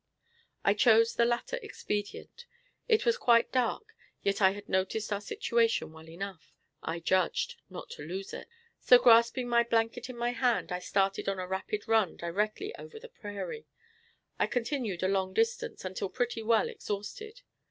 I 0.65 0.73
chose 0.73 1.13
the 1.13 1.25
latter 1.25 1.59
expedient. 1.61 2.47
It 2.87 3.05
was 3.05 3.19
quite 3.19 3.51
dark, 3.51 3.93
yet 4.23 4.41
I 4.41 4.49
had 4.49 4.67
noticed 4.67 5.13
our 5.13 5.21
situation 5.21 5.91
well 5.93 6.09
enough, 6.09 6.55
I 6.81 6.99
judged, 6.99 7.57
not 7.69 7.91
to 7.91 8.01
lose 8.03 8.33
it. 8.33 8.47
So 8.79 8.97
grasping 8.97 9.47
my 9.47 9.61
blanket 9.61 10.09
in 10.09 10.17
my 10.17 10.31
hand, 10.31 10.71
I 10.71 10.79
started 10.79 11.29
on 11.29 11.37
a 11.37 11.45
rapid 11.45 11.87
run 11.87 12.17
directly 12.17 12.75
over 12.77 12.97
the 12.99 13.09
prairie. 13.09 13.67
I 14.39 14.47
continued 14.47 15.03
a 15.03 15.07
long 15.07 15.35
distance, 15.35 15.85
until 15.85 16.09
pretty 16.09 16.41
well 16.41 16.67
exhausted. 16.67 17.43